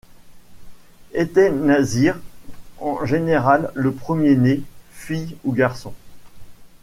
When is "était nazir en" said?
1.13-3.05